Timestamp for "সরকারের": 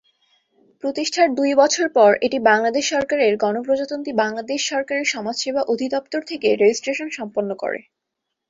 2.93-3.33, 4.71-5.07